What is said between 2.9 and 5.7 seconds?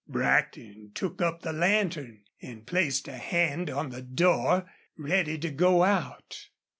a hand on the door ready to